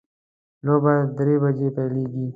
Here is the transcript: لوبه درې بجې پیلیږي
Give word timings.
لوبه 0.65 0.93
درې 1.17 1.35
بجې 1.41 1.67
پیلیږي 1.75 2.25